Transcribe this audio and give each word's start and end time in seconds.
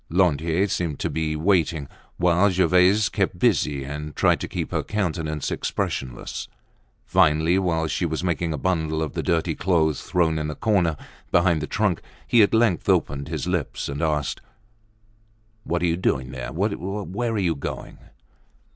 Lantier 0.09 0.67
seemed 0.67 0.97
to 0.97 1.11
be 1.11 1.35
waiting, 1.35 1.87
while 2.17 2.49
Gervaise 2.49 3.07
kept 3.07 3.37
busy 3.37 3.83
and 3.83 4.15
tried 4.15 4.39
to 4.39 4.47
keep 4.47 4.71
her 4.71 4.81
countenance 4.81 5.51
expressionless. 5.51 6.47
Finally, 7.05 7.59
while 7.59 7.85
she 7.85 8.07
was 8.07 8.23
making 8.23 8.51
a 8.51 8.57
bundle 8.57 9.03
of 9.03 9.13
the 9.13 9.21
dirty 9.21 9.53
clothes 9.53 10.01
thrown 10.01 10.39
in 10.39 10.49
a 10.49 10.55
corner, 10.55 10.97
behind 11.31 11.61
the 11.61 11.67
trunk, 11.67 12.01
he 12.25 12.41
at 12.41 12.51
length 12.51 12.89
opened 12.89 13.27
his 13.27 13.45
lips 13.45 13.87
and 13.87 14.01
asked: 14.01 14.41
"What 15.65 15.83
are 15.83 15.87
you 15.87 15.97
doing 15.97 16.31
there? 16.31 16.51
Where 16.51 17.29
are 17.33 17.37
you 17.37 17.53
going?" 17.53 17.99